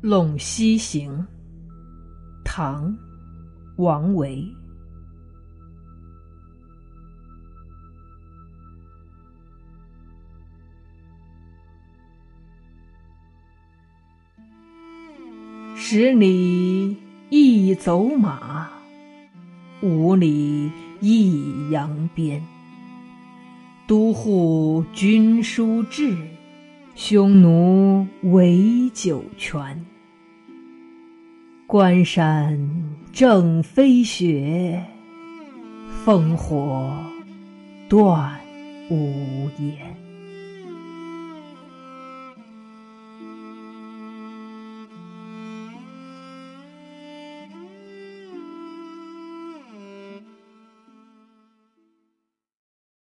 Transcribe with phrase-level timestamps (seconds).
[0.00, 1.10] 陇西行》
[2.44, 2.92] 唐·
[3.78, 4.46] 王维。
[15.74, 16.96] 十里
[17.28, 18.70] 一走马，
[19.82, 20.70] 五里
[21.00, 22.40] 一扬鞭。
[23.88, 26.14] 都护军书至，
[26.94, 29.84] 匈奴围酒泉。
[31.68, 32.58] 关山
[33.12, 34.82] 正飞雪，
[36.06, 36.90] 烽火
[37.90, 38.40] 断
[38.88, 40.07] 无言。